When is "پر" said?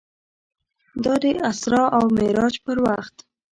2.65-2.77